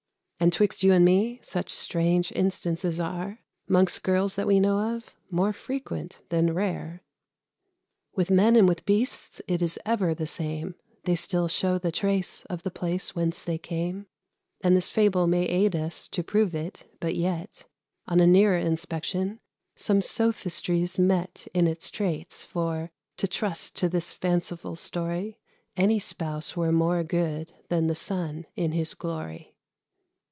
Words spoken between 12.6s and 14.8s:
the place whence they came; And